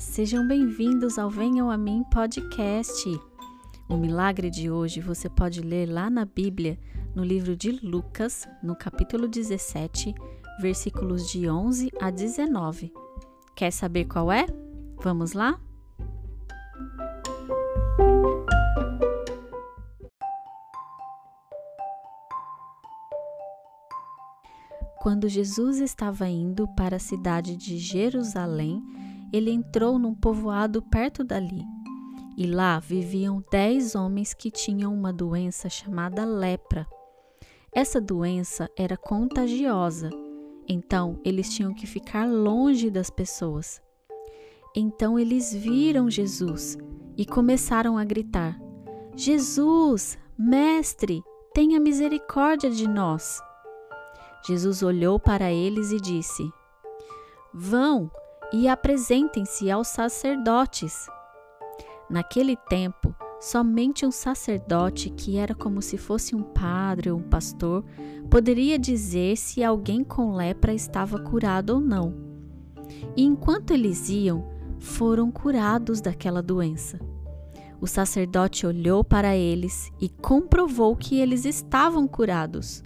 [0.00, 3.08] sejam bem-vindos ao Venham a Mim podcast.
[3.88, 6.76] O milagre de hoje você pode ler lá na Bíblia,
[7.14, 10.12] no livro de Lucas, no capítulo 17,
[10.60, 12.92] versículos de 11 a 19.
[13.54, 14.44] Quer saber qual é?
[15.00, 15.60] Vamos lá?
[25.00, 28.82] Quando Jesus estava indo para a cidade de Jerusalém,
[29.32, 31.64] ele entrou num povoado perto dali.
[32.36, 36.86] E lá viviam dez homens que tinham uma doença chamada lepra.
[37.72, 40.10] Essa doença era contagiosa,
[40.68, 43.80] então eles tinham que ficar longe das pessoas.
[44.76, 46.76] Então eles viram Jesus
[47.16, 48.60] e começaram a gritar:
[49.16, 51.22] Jesus, Mestre,
[51.54, 53.40] tenha misericórdia de nós.
[54.46, 56.50] Jesus olhou para eles e disse:
[57.52, 58.10] Vão
[58.52, 61.06] e apresentem-se aos sacerdotes.
[62.08, 67.84] Naquele tempo, somente um sacerdote, que era como se fosse um padre ou um pastor,
[68.28, 72.14] poderia dizer se alguém com lepra estava curado ou não.
[73.16, 74.44] E enquanto eles iam,
[74.78, 76.98] foram curados daquela doença.
[77.80, 82.82] O sacerdote olhou para eles e comprovou que eles estavam curados.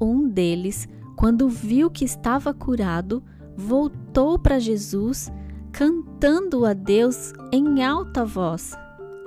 [0.00, 3.22] Um deles, quando viu que estava curado,
[3.56, 5.32] voltou para Jesus,
[5.72, 8.72] cantando a Deus em alta voz.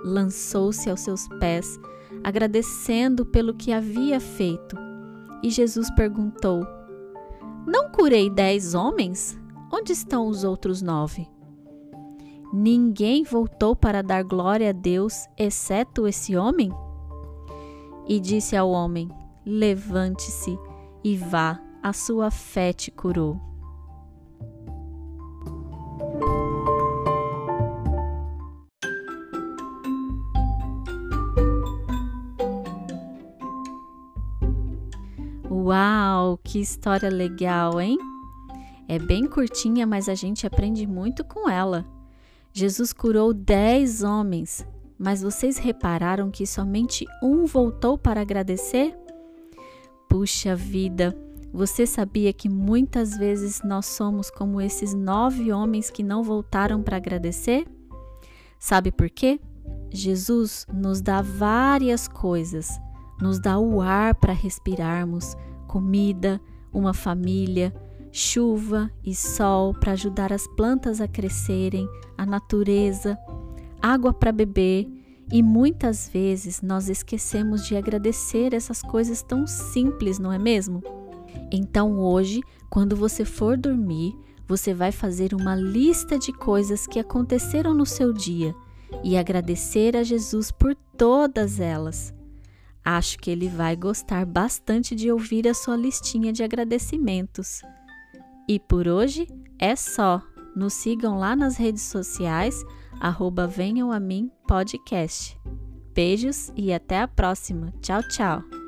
[0.04, 1.78] Lançou-se aos seus pés,
[2.24, 4.78] agradecendo pelo que havia feito.
[5.44, 6.66] E Jesus perguntou:
[7.68, 9.38] Não curei dez homens?
[9.72, 11.28] Onde estão os outros nove?
[12.54, 16.70] Ninguém voltou para dar glória a Deus, exceto esse homem?
[18.08, 19.10] E disse ao homem:
[19.46, 20.58] Levante-se
[21.04, 23.40] e vá, a sua fé te curou.
[35.50, 37.98] Uau, que história legal, hein?
[38.88, 41.86] É bem curtinha, mas a gente aprende muito com ela.
[42.54, 44.68] Jesus curou dez homens,
[45.00, 48.96] mas vocês repararam que somente um voltou para agradecer?
[50.12, 51.18] Puxa vida,
[51.54, 56.98] você sabia que muitas vezes nós somos como esses nove homens que não voltaram para
[56.98, 57.66] agradecer?
[58.60, 59.40] Sabe por quê?
[59.90, 62.78] Jesus nos dá várias coisas,
[63.22, 65.34] nos dá o ar para respirarmos,
[65.66, 66.42] comida,
[66.74, 67.74] uma família,
[68.12, 73.18] chuva e sol para ajudar as plantas a crescerem, a natureza,
[73.82, 74.90] água para beber
[75.32, 80.84] e muitas vezes nós esquecemos de agradecer essas coisas tão simples, não é mesmo?
[81.52, 84.14] Então hoje, quando você for dormir,
[84.48, 88.54] você vai fazer uma lista de coisas que aconteceram no seu dia
[89.04, 92.14] e agradecer a Jesus por todas elas.
[92.84, 97.62] Acho que ele vai gostar bastante de ouvir a sua listinha de agradecimentos.
[98.48, 99.28] E por hoje
[99.60, 100.22] é só.
[100.56, 102.64] Nos sigam lá nas redes sociais
[103.00, 105.38] arroba Venham a Mim Podcast.
[105.94, 107.74] Beijos e até a próxima.
[107.82, 108.61] Tchau, tchau.